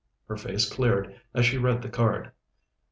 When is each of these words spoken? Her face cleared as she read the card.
Her 0.27 0.35
face 0.35 0.67
cleared 0.67 1.21
as 1.35 1.45
she 1.45 1.59
read 1.59 1.83
the 1.83 1.87
card. 1.89 2.31